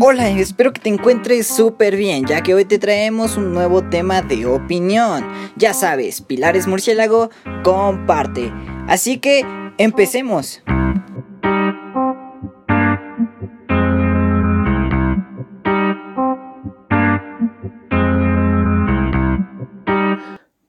[0.00, 4.22] Hola, espero que te encuentres súper bien, ya que hoy te traemos un nuevo tema
[4.22, 5.24] de opinión.
[5.56, 7.30] Ya sabes, Pilares Murciélago
[7.64, 8.52] comparte.
[8.86, 9.44] Así que,
[9.76, 10.62] empecemos.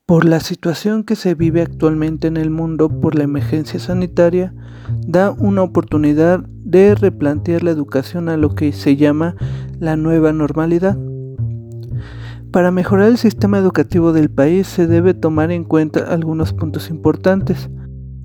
[0.08, 4.56] Por la situación que se vive actualmente en el mundo por la emergencia sanitaria,
[5.06, 9.36] da una oportunidad de replantear la educación a lo que se llama
[9.80, 10.98] la nueva normalidad.
[12.52, 17.70] Para mejorar el sistema educativo del país se debe tomar en cuenta algunos puntos importantes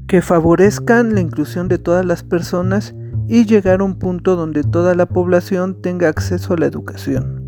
[0.06, 2.94] que favorezcan la inclusión de todas las personas
[3.28, 7.42] y llegar a un punto donde toda la población tenga acceso a la educación.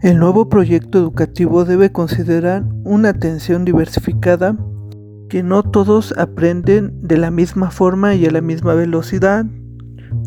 [0.00, 4.56] El nuevo proyecto educativo debe considerar una atención diversificada,
[5.28, 9.46] que no todos aprenden de la misma forma y a la misma velocidad,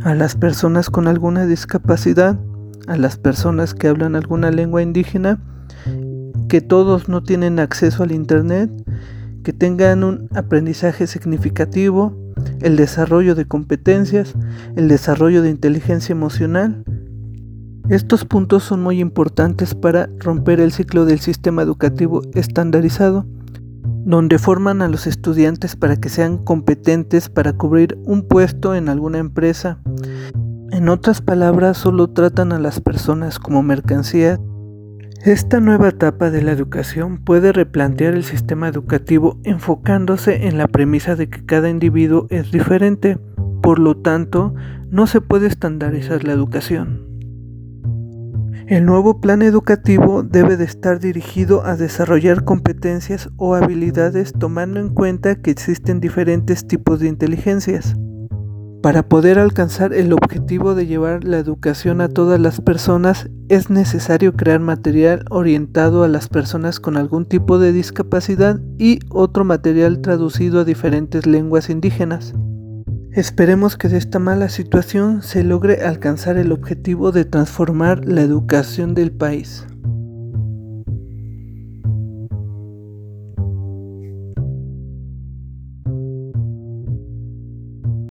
[0.04, 2.40] a las personas con alguna discapacidad,
[2.88, 5.40] a las personas que hablan alguna lengua indígena,
[6.50, 8.72] que todos no tienen acceso al Internet,
[9.44, 12.16] que tengan un aprendizaje significativo,
[12.62, 14.36] el desarrollo de competencias,
[14.76, 16.84] el desarrollo de inteligencia emocional,
[17.90, 23.28] estos puntos son muy importantes para romper el ciclo del sistema educativo estandarizado,
[24.06, 29.18] donde forman a los estudiantes para que sean competentes para cubrir un puesto en alguna
[29.18, 29.80] empresa.
[30.72, 34.40] En otras palabras, solo tratan a las personas como mercancías.
[35.24, 41.16] Esta nueva etapa de la educación puede replantear el sistema educativo enfocándose en la premisa
[41.16, 43.18] de que cada individuo es diferente,
[43.64, 44.54] por lo tanto,
[44.92, 47.05] no se puede estandarizar la educación.
[48.68, 54.90] El nuevo plan educativo debe de estar dirigido a desarrollar competencias o habilidades tomando en
[54.90, 57.96] cuenta que existen diferentes tipos de inteligencias.
[58.82, 64.34] Para poder alcanzar el objetivo de llevar la educación a todas las personas es necesario
[64.34, 70.62] crear material orientado a las personas con algún tipo de discapacidad y otro material traducido
[70.62, 72.34] a diferentes lenguas indígenas.
[73.16, 78.94] Esperemos que de esta mala situación se logre alcanzar el objetivo de transformar la educación
[78.94, 79.66] del país.